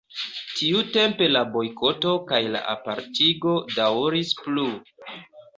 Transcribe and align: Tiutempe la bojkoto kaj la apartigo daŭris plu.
Tiutempe 0.59 1.27
la 1.33 1.43
bojkoto 1.57 2.13
kaj 2.31 2.41
la 2.55 2.63
apartigo 2.73 3.55
daŭris 3.77 4.37
plu. 4.43 4.69